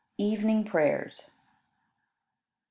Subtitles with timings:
[0.17, 1.29] Evening Prayers.
[1.29, 1.33] 19.